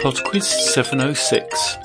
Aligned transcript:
PodQuiz 0.00 0.44
706. 0.44 1.76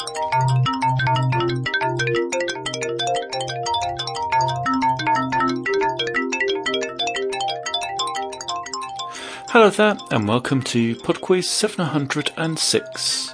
Hello 9.50 9.72
there, 9.72 9.98
and 10.12 10.28
welcome 10.28 10.62
to 10.62 10.96
PodQuiz 10.98 11.46
706. 11.46 13.34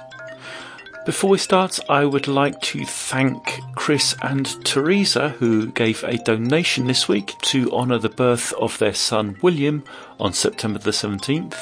Before 1.04 1.30
we 1.30 1.36
start, 1.36 1.78
I 1.90 2.06
would 2.06 2.26
like 2.26 2.58
to 2.62 2.86
thank 2.86 3.60
Chris 3.74 4.16
and 4.22 4.46
Teresa, 4.64 5.28
who 5.28 5.70
gave 5.72 6.02
a 6.04 6.16
donation 6.16 6.86
this 6.86 7.06
week 7.06 7.34
to 7.42 7.70
honour 7.70 7.98
the 7.98 8.08
birth 8.08 8.54
of 8.54 8.78
their 8.78 8.94
son 8.94 9.36
William 9.42 9.84
on 10.18 10.32
September 10.32 10.78
the 10.78 10.92
17th. 10.92 11.58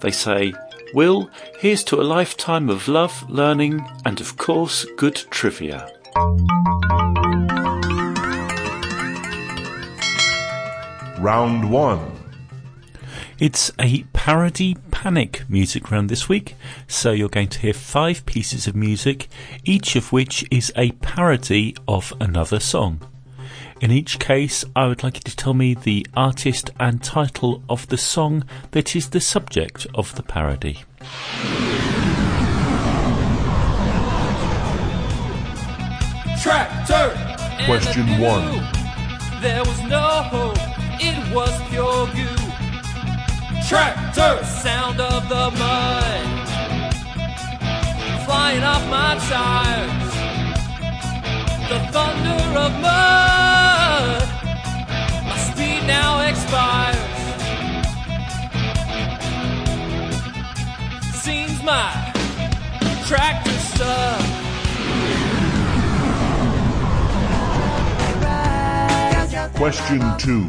They 0.00 0.10
say, 0.10 0.54
Will, 0.94 1.30
here's 1.58 1.82
to 1.84 2.00
a 2.00 2.02
lifetime 2.02 2.68
of 2.68 2.86
love, 2.86 3.24
learning, 3.30 3.86
and 4.04 4.20
of 4.20 4.36
course, 4.36 4.84
good 4.96 5.16
trivia. 5.30 5.90
Round 11.18 11.70
1. 11.70 12.12
It's 13.38 13.72
a 13.78 14.02
parody 14.12 14.76
panic 14.90 15.44
music 15.48 15.90
round 15.90 16.10
this 16.10 16.28
week, 16.28 16.56
so 16.86 17.10
you're 17.12 17.28
going 17.28 17.48
to 17.48 17.60
hear 17.60 17.72
five 17.72 18.26
pieces 18.26 18.66
of 18.66 18.76
music, 18.76 19.28
each 19.64 19.96
of 19.96 20.12
which 20.12 20.44
is 20.50 20.72
a 20.76 20.92
parody 20.92 21.74
of 21.88 22.12
another 22.20 22.60
song. 22.60 23.11
In 23.82 23.90
each 23.90 24.20
case, 24.20 24.64
I 24.76 24.86
would 24.86 25.02
like 25.02 25.16
you 25.16 25.22
to 25.22 25.36
tell 25.36 25.54
me 25.54 25.74
the 25.74 26.06
artist 26.14 26.70
and 26.78 27.02
title 27.02 27.64
of 27.68 27.88
the 27.88 27.96
song 27.96 28.44
that 28.70 28.94
is 28.94 29.10
the 29.10 29.20
subject 29.20 29.88
of 29.92 30.14
the 30.14 30.22
parody. 30.22 30.84
Tractor. 36.40 37.10
Question 37.66 38.06
the 38.06 38.18
one. 38.22 39.42
There 39.42 39.64
was 39.64 39.80
no 39.90 40.06
hope. 40.30 40.56
It 41.00 41.34
was 41.34 41.50
pure 41.68 42.06
goo. 42.14 42.36
Tractor. 43.66 44.44
Sound 44.44 45.00
of 45.00 45.28
the 45.28 45.50
mud 45.58 46.42
flying 48.24 48.62
off 48.62 48.88
my 48.88 49.18
tires. 49.28 50.01
Bat. 69.70 70.18
two. 70.18 70.48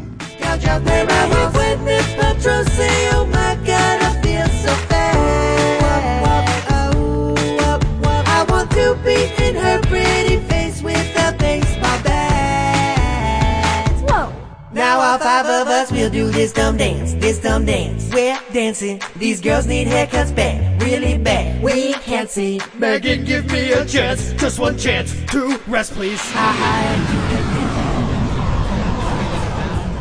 Now 14.72 14.98
all 14.98 15.18
five 15.18 15.46
of 15.46 15.68
us 15.68 15.92
will 15.92 16.10
do 16.10 16.30
this 16.30 16.52
dumb 16.52 16.76
dance, 16.76 17.14
this 17.14 17.38
dumb 17.38 17.64
dance. 17.64 18.12
We're 18.12 18.38
dancing. 18.52 19.00
These 19.16 19.40
girls 19.40 19.66
need 19.66 19.86
haircuts 19.86 20.34
bad, 20.34 20.82
really 20.82 21.16
bad. 21.16 21.62
We 21.62 21.92
can't 21.94 22.28
see. 22.28 22.60
Megan, 22.76 23.24
give 23.24 23.46
me 23.52 23.70
a 23.70 23.84
chance, 23.84 24.32
just 24.32 24.58
one 24.58 24.76
chance 24.76 25.14
to 25.30 25.60
rest, 25.68 25.92
please. 25.92 26.20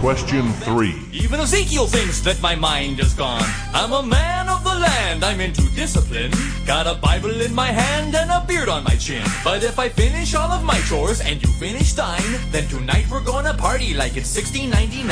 Question 0.04 0.52
3. 0.68 0.94
Even 1.14 1.40
Ezekiel 1.40 1.88
thinks 1.88 2.20
that 2.28 2.42
my 2.42 2.56
mind 2.56 3.00
is 3.00 3.14
gone. 3.14 3.50
I'm 3.74 3.94
a 3.94 4.04
man 4.04 4.50
of 4.50 4.62
the 4.66 4.76
land, 4.76 5.24
I'm 5.24 5.40
into 5.40 5.62
discipline. 5.78 6.30
Got 6.66 6.88
a 6.88 6.96
Bible 7.00 7.40
in 7.40 7.56
my 7.56 7.68
hand 7.68 8.14
and 8.14 8.30
a 8.30 8.44
beard 8.46 8.68
on 8.68 8.84
my 8.84 8.98
chin. 8.98 9.24
But 9.46 9.64
if 9.64 9.80
I 9.80 9.88
finish 9.88 10.36
all 10.36 10.52
of 10.52 10.62
my 10.62 10.78
chores 10.90 11.22
and 11.22 11.42
you 11.42 11.48
finish 11.54 11.94
thine, 11.94 12.36
then 12.52 12.68
tonight 12.68 13.06
we're 13.10 13.24
gonna 13.24 13.54
party 13.54 13.94
like 13.94 14.18
it's 14.18 14.36
1699. 14.36 15.08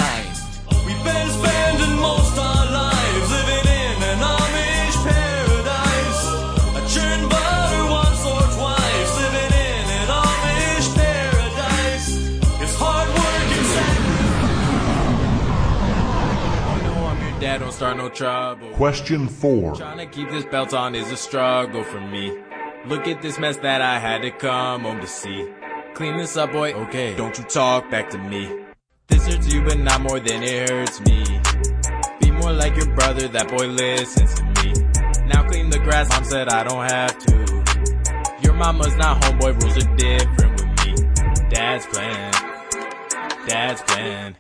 We've 0.86 1.04
been 1.06 1.30
spending 1.40 1.96
most 1.96 2.38
our 2.38 2.66
lives 2.70 3.32
living 3.32 3.71
know 17.60 17.66
I'm 17.66 17.72
your 17.72 17.72
dad, 17.72 17.72
don't 17.72 17.72
start 17.72 17.98
no 17.98 18.10
trouble. 18.10 18.70
Question 18.72 19.28
4. 19.28 19.76
Trying 19.76 19.98
to 19.98 20.06
keep 20.06 20.30
this 20.30 20.46
belt 20.46 20.74
on 20.74 20.96
is 20.96 21.12
a 21.12 21.18
struggle 21.18 21.84
for 21.84 22.00
me. 22.00 22.32
Look 22.86 23.08
at 23.08 23.22
this 23.22 23.38
mess 23.40 23.58
that 23.58 23.82
I 23.82 24.00
had 24.00 24.22
to 24.24 24.32
come 24.32 24.82
home 24.82 25.02
to 25.02 25.08
see. 25.08 25.48
Clean 25.94 26.18
this 26.18 26.38
up, 26.38 26.52
boy. 26.52 26.74
Okay, 26.74 27.16
don't 27.16 27.38
you 27.38 27.44
talk 27.46 27.90
back 27.92 28.10
to 28.12 28.18
me. 28.18 28.50
This 29.08 29.28
hurts 29.28 29.54
you, 29.54 29.62
but 29.64 29.78
not 29.78 30.02
more 30.02 30.20
than 30.20 30.42
it 30.44 30.70
hurts 30.70 31.02
me. 31.02 31.24
Be 32.22 32.32
more 32.32 32.54
like 32.54 32.76
your 32.76 32.94
brother, 32.96 33.28
that 33.28 33.50
boy 33.50 33.68
listens 33.68 34.34
to 34.36 34.44
me. 34.44 34.74
Now 35.28 35.48
clean 35.48 35.70
the 35.70 35.80
grass, 35.80 36.10
mom 36.10 36.24
said 36.24 36.50
I 36.50 36.64
don't 36.64 36.90
have 36.90 37.18
to. 37.20 38.42
Your 38.44 38.54
mama's 38.54 38.96
not 38.96 39.22
homeboy, 39.22 39.62
rules 39.62 39.78
are 39.78 39.96
different 39.96 40.52
with 40.54 40.88
me. 40.88 41.50
Dad's 41.50 41.86
plan, 41.86 42.32
dad's 43.48 43.82
plan. 43.82 44.38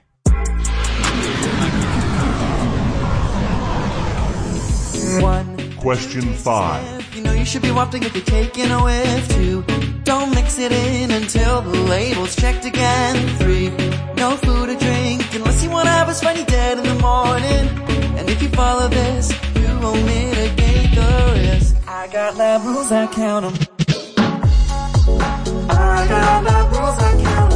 Question 5.82 6.22
5. 6.22 7.16
You 7.16 7.24
know 7.24 7.34
you 7.34 7.44
should 7.44 7.64
be 7.64 7.72
wafting 7.72 8.04
if 8.04 8.14
you're 8.14 8.24
taking 8.24 8.70
a 8.70 8.84
whiff. 8.84 9.28
Two. 9.30 9.64
Don't 10.04 10.30
mix 10.30 10.60
it 10.60 10.72
in 10.72 11.10
until 11.10 11.64
the 11.64 11.76
label's 11.90 12.36
checked 12.36 12.66
again. 12.66 13.16
Three. 13.40 13.70
No 14.16 14.38
food 14.38 14.70
or 14.70 14.76
drink 14.76 15.34
unless 15.34 15.64
you 15.64 15.72
want 15.72 15.88
to 15.88 15.92
have 15.92 16.08
you 16.38 16.46
dead 16.46 16.78
in 16.78 16.84
the 16.84 17.02
morning. 17.02 17.68
And 18.16 18.30
if 18.30 18.44
you 18.44 18.50
follow 18.50 18.90
this, 18.90 19.32
you 19.56 19.80
won't 19.80 20.06
mitigate 20.06 20.94
the 20.94 21.50
risk. 21.50 21.76
I 21.88 22.08
got 22.14 22.36
I 22.92 23.08
count 23.08 23.46
'em. 23.46 23.56
I 25.68 26.08
got 26.08 26.46
I 27.02 27.24
count 27.24 27.46
'em. 27.46 27.51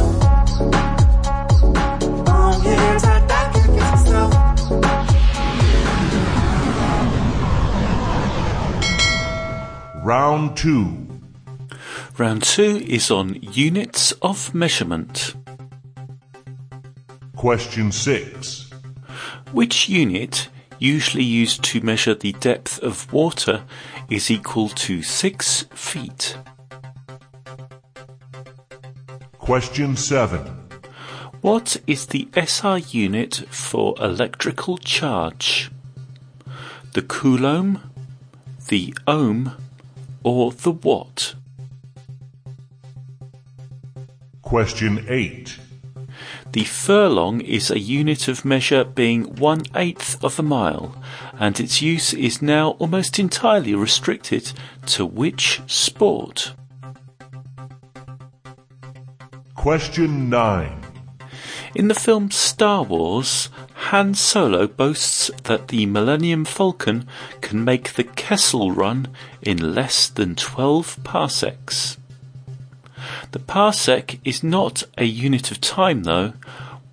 Round 10.36 10.54
2. 10.54 11.20
Round 12.18 12.42
two 12.42 12.82
is 12.86 13.10
on 13.10 13.40
units 13.40 14.12
of 14.20 14.54
measurement. 14.54 15.34
Question 17.34 17.90
6. 17.90 18.70
Which 19.52 19.88
unit, 19.88 20.50
usually 20.78 21.24
used 21.24 21.64
to 21.64 21.80
measure 21.80 22.14
the 22.14 22.32
depth 22.32 22.78
of 22.82 23.10
water, 23.10 23.64
is 24.10 24.30
equal 24.30 24.68
to 24.68 25.02
6 25.02 25.62
feet? 25.72 26.36
Question 29.38 29.96
7. 29.96 30.42
What 31.40 31.78
is 31.86 32.04
the 32.08 32.28
SI 32.36 32.80
unit 32.90 33.36
for 33.48 33.94
electrical 33.98 34.76
charge? 34.76 35.70
The 36.92 37.00
coulomb, 37.00 37.80
the 38.68 38.94
ohm, 39.06 39.52
or 40.22 40.52
the 40.52 40.72
watt? 40.72 41.34
Question 44.42 45.04
8. 45.08 45.58
The 46.52 46.64
furlong 46.64 47.40
is 47.40 47.70
a 47.70 47.78
unit 47.78 48.28
of 48.28 48.44
measure 48.44 48.84
being 48.84 49.24
one 49.36 49.62
eighth 49.74 50.22
of 50.24 50.38
a 50.38 50.42
mile, 50.42 50.94
and 51.38 51.58
its 51.60 51.82
use 51.82 52.14
is 52.14 52.40
now 52.40 52.70
almost 52.78 53.18
entirely 53.18 53.74
restricted 53.74 54.52
to 54.86 55.04
which 55.04 55.60
sport? 55.66 56.54
Question 59.54 60.30
9. 60.30 60.80
In 61.74 61.88
the 61.88 61.94
film 61.94 62.30
Star 62.30 62.84
Wars, 62.84 63.50
Han 63.90 64.14
Solo 64.14 64.66
boasts 64.66 65.30
that 65.44 65.68
the 65.68 65.86
Millennium 65.86 66.44
Falcon 66.44 67.06
can 67.40 67.62
make 67.62 67.92
the 67.92 68.02
Kessel 68.02 68.72
Run 68.72 69.06
in 69.40 69.76
less 69.76 70.08
than 70.08 70.34
12 70.34 71.04
parsecs. 71.04 71.96
The 73.30 73.38
parsec 73.38 74.18
is 74.24 74.42
not 74.42 74.82
a 74.98 75.04
unit 75.04 75.52
of 75.52 75.60
time, 75.60 76.02
though. 76.02 76.32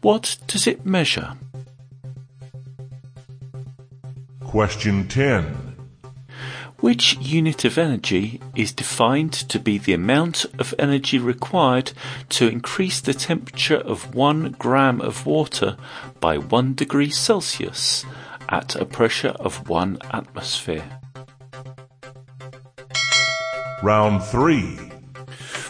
What 0.02 0.38
does 0.46 0.68
it 0.68 0.86
measure? 0.86 1.34
Question 4.42 5.08
10. 5.08 5.63
Which 6.84 7.16
unit 7.22 7.64
of 7.64 7.78
energy 7.78 8.42
is 8.58 8.74
defined 8.74 9.32
to 9.32 9.58
be 9.58 9.78
the 9.78 9.94
amount 9.94 10.44
of 10.60 10.76
energy 10.78 11.18
required 11.18 11.94
to 12.32 12.50
increase 12.50 13.00
the 13.00 13.14
temperature 13.14 13.78
of 13.78 14.14
1 14.14 14.58
gram 14.60 15.00
of 15.00 15.26
water 15.26 15.78
by 16.20 16.38
1 16.38 16.74
degree 16.74 17.10
Celsius 17.10 18.04
at 18.50 18.76
a 18.76 18.84
pressure 18.84 19.34
of 19.40 19.70
1 19.70 19.98
atmosphere? 20.12 21.00
Round 23.82 24.22
3. 24.22 24.92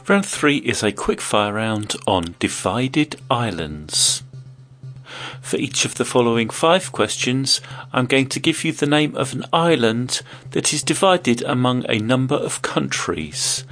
Round 0.07 0.25
3 0.25 0.57
is 0.57 0.81
a 0.81 0.92
quickfire 0.92 1.54
round 1.54 1.95
on 2.07 2.33
divided 2.39 3.21
islands. 3.30 4.24
For 5.44 5.57
each 5.57 5.84
of 5.84 5.95
the 5.95 6.06
following 6.06 6.50
five 6.50 6.94
questions, 6.94 7.60
I'm 7.92 8.06
going 8.06 8.28
to 8.30 8.40
give 8.40 8.63
you 8.63 8.72
the 8.72 8.88
name 8.88 9.16
of 9.18 9.34
an 9.34 9.44
island 9.51 10.22
that 10.51 10.74
is 10.74 10.81
divided 10.81 11.44
among 11.44 11.86
a 11.88 12.00
number 12.00 12.36
of 12.36 12.62
countries. 12.62 13.66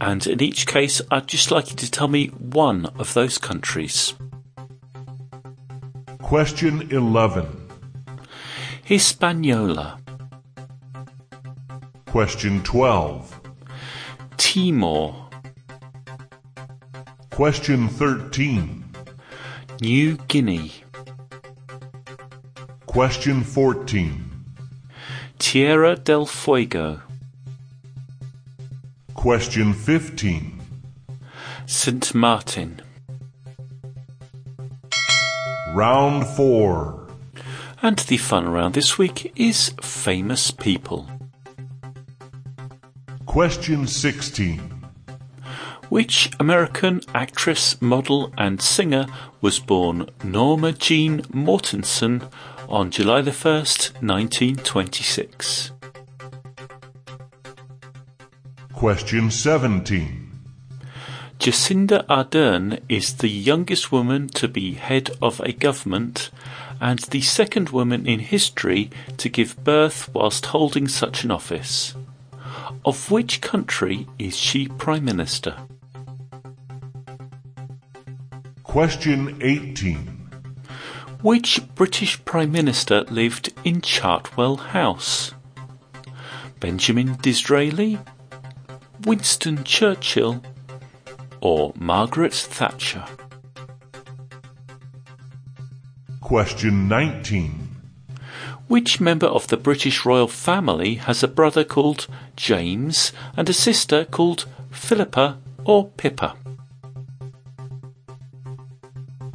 And 0.00 0.24
in 0.28 0.40
each 0.40 0.66
case, 0.66 1.02
I'd 1.10 1.26
just 1.26 1.50
like 1.50 1.70
you 1.70 1.76
to 1.76 1.90
tell 1.90 2.06
me 2.06 2.28
one 2.28 2.86
of 2.98 3.14
those 3.14 3.36
countries. 3.36 4.14
Question 6.22 6.88
11. 6.92 7.68
Hispaniola, 8.84 10.00
Question 12.06 12.62
12. 12.62 13.40
Timor, 14.36 15.28
Question 17.30 17.88
13. 17.88 18.84
New 19.80 20.16
Guinea, 20.28 20.72
Question 22.98 23.44
14. 23.44 24.24
Tierra 25.38 25.94
del 25.94 26.26
Fuego, 26.26 27.00
Question 29.14 29.72
15. 29.72 30.60
St. 31.64 32.12
Martin. 32.12 32.82
Round 35.74 36.26
4. 36.26 37.06
And 37.82 37.98
the 38.00 38.16
fun 38.16 38.48
round 38.48 38.74
this 38.74 38.98
week 38.98 39.32
is 39.36 39.72
famous 39.80 40.50
people. 40.50 41.08
Question 43.26 43.86
16. 43.86 44.58
Which 45.88 46.32
American 46.40 47.02
actress, 47.14 47.80
model, 47.80 48.32
and 48.36 48.60
singer 48.60 49.06
was 49.40 49.60
born 49.60 50.10
Norma 50.24 50.72
Jean 50.72 51.22
Mortensen 51.32 52.28
on 52.68 52.90
July 52.90 53.22
the 53.22 53.30
1st, 53.30 54.02
1926? 54.02 55.72
Question 58.74 59.30
17. 59.30 60.30
Jacinda 61.38 62.04
Ardern 62.06 62.80
is 62.88 63.14
the 63.14 63.28
youngest 63.28 63.90
woman 63.90 64.28
to 64.28 64.48
be 64.48 64.74
head 64.74 65.10
of 65.22 65.40
a 65.40 65.52
government 65.52 66.30
and 66.80 66.98
the 67.10 67.22
second 67.22 67.70
woman 67.70 68.06
in 68.06 68.20
history 68.20 68.90
to 69.16 69.28
give 69.28 69.64
birth 69.64 70.12
whilst 70.14 70.46
holding 70.46 70.86
such 70.86 71.24
an 71.24 71.30
office. 71.30 71.94
Of 72.84 73.10
which 73.10 73.40
country 73.40 74.06
is 74.18 74.36
she 74.36 74.68
Prime 74.68 75.04
Minister? 75.04 75.56
Question 78.62 79.38
18. 79.40 80.17
Which 81.22 81.60
British 81.74 82.24
Prime 82.24 82.52
Minister 82.52 83.02
lived 83.10 83.52
in 83.64 83.80
Chartwell 83.80 84.56
House? 84.56 85.34
Benjamin 86.60 87.16
Disraeli, 87.20 87.98
Winston 89.04 89.64
Churchill, 89.64 90.40
or 91.40 91.72
Margaret 91.74 92.32
Thatcher? 92.32 93.04
Question 96.20 96.86
19. 96.86 97.68
Which 98.68 99.00
member 99.00 99.26
of 99.26 99.48
the 99.48 99.56
British 99.56 100.04
royal 100.04 100.28
family 100.28 100.94
has 100.96 101.24
a 101.24 101.28
brother 101.28 101.64
called 101.64 102.06
James 102.36 103.12
and 103.36 103.50
a 103.50 103.52
sister 103.52 104.04
called 104.04 104.46
Philippa 104.70 105.40
or 105.64 105.88
Pippa? 105.88 106.36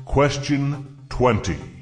Question 0.06 0.98
20. 1.10 1.73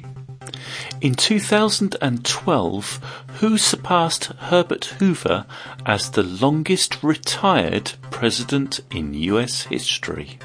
In 1.01 1.15
2012, 1.15 3.25
who 3.39 3.57
surpassed 3.57 4.25
Herbert 4.25 4.85
Hoover 4.99 5.47
as 5.83 6.11
the 6.11 6.21
longest 6.21 7.01
retired 7.01 7.93
president 8.11 8.81
in 8.91 9.15
US 9.15 9.63
history? 9.63 10.37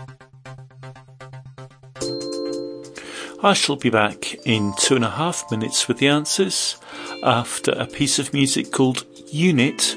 I 3.42 3.52
shall 3.52 3.76
be 3.76 3.90
back 3.90 4.34
in 4.46 4.72
two 4.78 4.96
and 4.96 5.04
a 5.04 5.10
half 5.10 5.44
minutes 5.50 5.88
with 5.88 5.98
the 5.98 6.08
answers 6.08 6.78
after 7.22 7.72
a 7.72 7.84
piece 7.84 8.18
of 8.18 8.32
music 8.32 8.72
called 8.72 9.04
Unit 9.30 9.94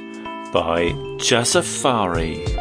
by 0.52 0.90
Jazzafari. 1.20 2.59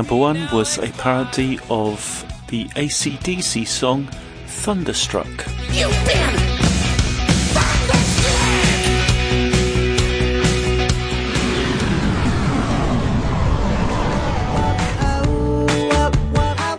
Number 0.00 0.16
one 0.16 0.48
was 0.50 0.78
a 0.78 0.88
parody 0.92 1.58
of 1.68 2.24
the 2.48 2.64
ACDC 2.68 3.66
song 3.66 4.08
Thunderstruck. 4.46 5.28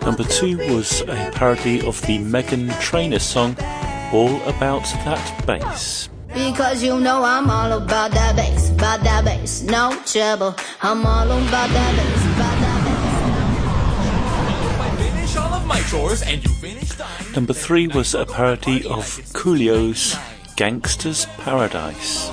Number 0.04 0.24
two 0.24 0.58
was 0.74 1.02
a 1.02 1.32
parody 1.36 1.86
of 1.86 2.02
the 2.08 2.18
Meghan 2.18 2.74
Trainor 2.82 3.20
song 3.20 3.56
All 4.12 4.42
About 4.48 4.82
That 5.06 5.46
Bass. 5.46 6.10
Because 6.34 6.82
you 6.82 7.00
know 7.00 7.24
I'm 7.24 7.50
all 7.50 7.74
about 7.74 8.12
that 8.12 8.36
bass, 8.38 8.72
about 8.72 9.04
that 9.04 9.26
bass, 9.26 9.64
no 9.64 9.94
trouble. 10.06 10.56
I'm 10.82 11.06
all 11.06 11.30
about 11.30 11.70
that 11.70 11.96
bass, 11.98 12.21
chores 15.92 16.22
and 16.22 16.42
you 16.42 16.50
finish 16.52 16.90
thine. 16.94 17.34
Number 17.36 17.54
three 17.54 17.88
was 17.88 18.14
a 18.16 18.26
parody 18.26 18.86
of 18.88 19.04
Coolio's 19.34 20.16
Gangsta's 20.56 21.26
Paradise. 21.38 22.30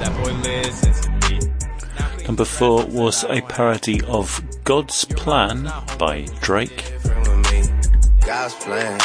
That 0.00 0.14
boy 0.16 0.32
listens 0.32 1.00
to 1.00 1.10
me. 1.10 2.26
Number 2.26 2.46
four 2.46 2.86
was 2.86 3.24
a 3.24 3.42
parody 3.42 4.00
of 4.06 4.40
God's 4.64 5.04
Plan 5.04 5.70
by 5.98 6.26
Drake. 6.40 6.76
different 6.76 7.28
with 7.28 7.52
me. 7.52 7.60
God's 8.24 8.54
plan. 8.54 8.98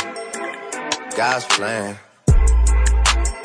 God's 1.17 1.45
plan. 1.45 1.99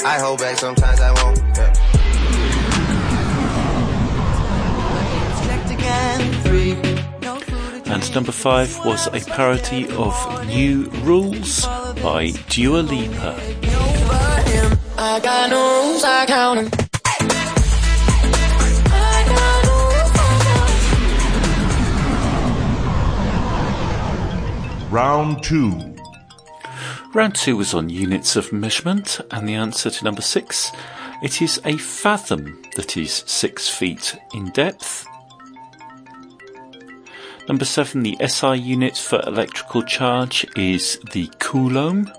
I 0.05 0.19
hold 0.19 0.41
back 0.41 0.59
sometimes 0.59 1.01
I 1.01 1.13
won't. 1.23 1.39
Yeah. 1.57 1.73
Checked 5.47 5.71
again, 5.71 6.33
three. 6.43 6.75
No 7.23 7.39
food 7.41 7.85
to 7.85 7.93
And 7.93 8.15
number 8.15 8.33
five 8.33 8.79
was 8.85 9.07
a 9.09 9.21
parody 9.21 9.89
of 9.91 10.47
New 10.47 10.91
Rules 11.03 11.67
by 12.03 12.33
Dua 12.49 12.79
Lipa. 12.81 13.35
drink 13.37 13.65
over 13.65 14.43
him. 14.51 14.79
I 14.99 15.21
got 15.21 15.51
no 15.51 15.83
rules, 15.83 16.05
I 16.05 16.27
count 16.27 16.59
'em. 16.59 16.71
I 18.93 19.25
got 19.29 19.65
no 19.65 19.73
rules, 19.73 20.11
I 20.15 20.39
count 20.47 20.71
'em. 24.81 24.91
Round 24.91 25.43
2. 25.43 25.96
Round 27.17 27.35
two 27.35 27.57
was 27.57 27.73
on 27.73 27.89
units 27.89 28.37
of 28.37 28.53
measurement, 28.53 29.23
and 29.31 29.49
the 29.49 29.55
answer 29.55 29.89
to 29.89 30.05
number 30.05 30.21
six 30.21 30.71
it 31.23 31.41
is 31.41 31.59
a 31.65 31.79
fathom 31.79 32.63
that 32.77 32.99
is 32.99 33.25
six 33.27 33.71
feet 33.71 34.19
in 34.35 34.51
depth. 34.51 35.07
Number 37.49 37.65
seven, 37.65 38.03
the 38.03 38.19
SI 38.27 38.57
unit 38.57 38.99
for 38.99 39.23
electrical 39.27 39.83
charge 39.83 40.45
is 40.57 40.99
the 41.15 41.29
coulomb. 41.39 42.13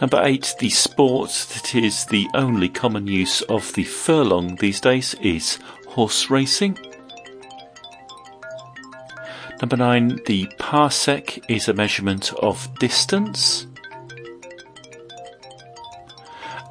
Number 0.00 0.22
eight, 0.24 0.54
the 0.60 0.70
sport 0.70 1.48
that 1.52 1.74
is 1.74 2.06
the 2.06 2.26
only 2.32 2.70
common 2.70 3.06
use 3.06 3.42
of 3.42 3.70
the 3.74 3.84
furlong 3.84 4.56
these 4.56 4.80
days 4.80 5.16
is 5.20 5.58
horse 5.86 6.30
racing. 6.30 6.78
Number 9.64 9.78
nine, 9.78 10.20
the 10.26 10.44
parsec 10.58 11.42
is 11.48 11.68
a 11.68 11.72
measurement 11.72 12.34
of 12.34 12.68
distance. 12.78 13.66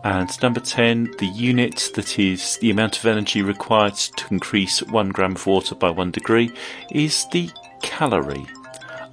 And 0.04 0.30
number 0.44 0.60
10, 0.60 1.16
the 1.18 1.26
unit 1.26 1.90
that 1.96 2.20
is 2.20 2.60
the 2.60 2.70
amount 2.70 3.00
of 3.00 3.08
energy 3.08 3.42
required 3.42 3.96
to 3.96 4.28
increase 4.30 4.84
one 4.84 5.10
gram 5.10 5.32
of 5.32 5.48
water 5.48 5.74
by 5.74 5.90
one 5.90 6.12
degree 6.12 6.52
is 6.92 7.26
the 7.32 7.50
calorie. 7.82 8.46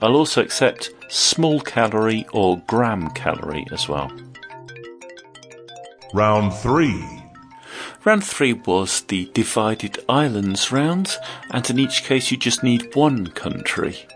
I'll 0.02 0.14
also 0.14 0.42
accept 0.42 0.90
small 1.08 1.58
calorie 1.58 2.26
or 2.34 2.60
gram 2.66 3.08
calorie 3.12 3.66
as 3.72 3.88
well. 3.88 4.12
Round 6.12 6.52
3. 6.52 7.19
Round 8.02 8.24
three 8.24 8.54
was 8.54 9.02
the 9.02 9.30
divided 9.34 9.98
islands 10.08 10.72
round, 10.72 11.18
and 11.50 11.68
in 11.68 11.78
each 11.78 12.04
case 12.04 12.30
you 12.30 12.38
just 12.38 12.62
need 12.62 12.94
one 12.94 13.26
country. 13.26 14.06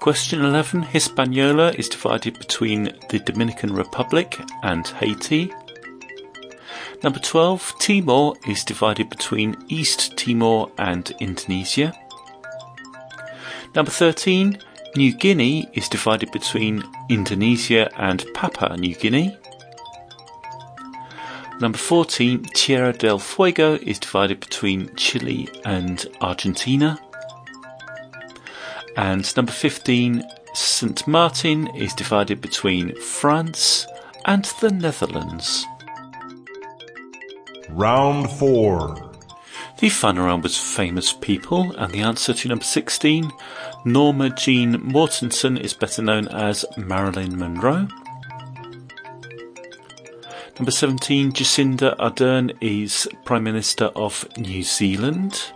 Question 0.00 0.44
11 0.44 0.82
Hispaniola 0.82 1.70
is 1.72 1.88
divided 1.88 2.38
between 2.38 2.92
the 3.08 3.18
Dominican 3.20 3.72
Republic 3.72 4.38
and 4.62 4.86
Haiti. 4.86 5.50
Number 7.02 7.18
12 7.18 7.74
Timor 7.80 8.34
is 8.46 8.62
divided 8.62 9.08
between 9.08 9.56
East 9.68 10.16
Timor 10.18 10.70
and 10.76 11.10
Indonesia. 11.18 11.94
Number 13.74 13.90
13 13.90 14.58
New 14.96 15.14
Guinea 15.14 15.66
is 15.72 15.88
divided 15.88 16.30
between 16.30 16.84
Indonesia 17.08 17.90
and 17.96 18.26
Papua 18.34 18.76
New 18.76 18.94
Guinea. 18.94 19.38
Number 21.62 21.78
14, 21.78 22.42
Tierra 22.54 22.92
del 22.92 23.20
Fuego 23.20 23.74
is 23.74 24.00
divided 24.00 24.40
between 24.40 24.92
Chile 24.96 25.48
and 25.64 26.04
Argentina. 26.20 26.98
And 28.96 29.36
number 29.36 29.52
15, 29.52 30.24
St. 30.54 31.06
Martin 31.06 31.68
is 31.76 31.94
divided 31.94 32.40
between 32.40 32.96
France 32.96 33.86
and 34.24 34.44
the 34.60 34.72
Netherlands. 34.72 35.64
Round 37.68 38.28
4. 38.28 39.12
The 39.78 39.88
final 39.88 40.26
round 40.26 40.42
was 40.42 40.58
famous 40.58 41.12
people, 41.12 41.70
and 41.76 41.92
the 41.92 42.00
answer 42.00 42.34
to 42.34 42.48
number 42.48 42.64
16, 42.64 43.30
Norma 43.84 44.30
Jean 44.30 44.80
Mortensen 44.80 45.60
is 45.60 45.74
better 45.74 46.02
known 46.02 46.26
as 46.26 46.64
Marilyn 46.76 47.38
Monroe. 47.38 47.86
Number 50.58 50.70
17, 50.70 51.32
Jacinda 51.32 51.96
Ardern 51.96 52.54
is 52.60 53.08
Prime 53.24 53.42
Minister 53.42 53.86
of 53.96 54.28
New 54.36 54.62
Zealand. 54.62 55.50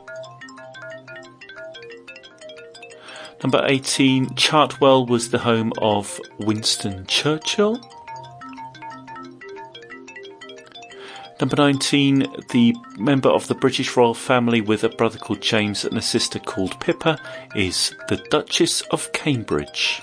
Number 3.43 3.63
18, 3.67 4.31
Chartwell 4.31 5.07
was 5.07 5.31
the 5.31 5.39
home 5.39 5.73
of 5.79 6.19
Winston 6.39 7.07
Churchill. 7.07 7.79
Number 11.39 11.57
19, 11.57 12.27
the 12.51 12.75
member 12.97 13.29
of 13.29 13.47
the 13.49 13.55
British 13.55 13.95
royal 13.99 14.15
family 14.15 14.63
with 14.63 14.83
a 14.83 14.89
brother 14.89 15.19
called 15.19 15.43
James 15.43 15.85
and 15.85 15.99
a 15.99 16.03
sister 16.03 16.39
called 16.39 16.81
Pippa 16.81 17.19
is 17.55 17.95
the 18.09 18.17
Duchess 18.31 18.81
of 18.91 19.13
Cambridge. 19.13 20.01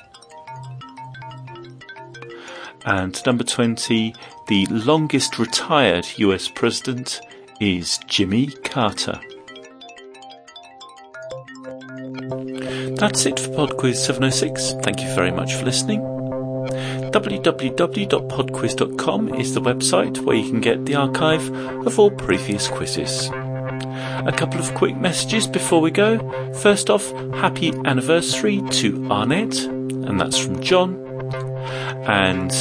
And 2.86 3.20
number 3.26 3.44
20, 3.44 4.14
the 4.48 4.66
longest 4.68 5.40
retired 5.40 6.06
US 6.18 6.48
president 6.50 7.22
is 7.60 8.00
Jimmy 8.08 8.48
Carter. 8.48 9.20
That's 12.96 13.26
it 13.26 13.40
for 13.40 13.50
PodQuiz 13.50 13.96
706. 13.96 14.74
Thank 14.84 15.02
you 15.02 15.08
very 15.16 15.32
much 15.32 15.56
for 15.56 15.66
listening. 15.66 16.02
www.podquiz.com 17.12 19.36
is 19.36 19.54
the 19.54 19.62
website 19.62 20.18
where 20.20 20.36
you 20.36 20.50
can 20.50 20.60
get 20.62 20.86
the 20.86 20.96
archive 20.96 21.50
of 21.86 22.00
all 22.00 22.12
previous 22.12 22.68
quizzes. 22.68 23.30
A 23.30 24.34
couple 24.36 24.60
of 24.60 24.74
quick 24.74 24.98
messages 24.98 25.48
before 25.48 25.80
we 25.82 25.92
go. 25.92 26.18
First 26.62 26.90
off, 26.90 27.12
happy 27.34 27.72
anniversary 27.86 28.62
to 28.72 29.08
Arnett, 29.12 29.64
and 29.66 30.20
that's 30.20 30.38
from 30.38 30.62
John. 30.62 31.03
And 32.08 32.52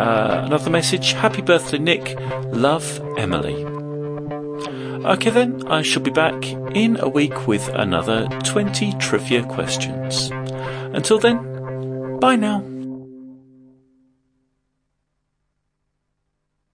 uh, 0.00 0.42
another 0.44 0.70
message, 0.70 1.12
happy 1.12 1.42
birthday, 1.42 1.78
Nick. 1.78 2.18
Love, 2.52 3.00
Emily. 3.18 3.64
Okay, 5.04 5.30
then, 5.30 5.66
I 5.66 5.82
shall 5.82 6.02
be 6.02 6.10
back 6.10 6.46
in 6.74 6.98
a 7.00 7.08
week 7.08 7.46
with 7.46 7.68
another 7.68 8.28
20 8.44 8.92
trivia 8.98 9.42
questions. 9.42 10.30
Until 10.92 11.18
then, 11.18 12.18
bye 12.20 12.36
now. 12.36 12.62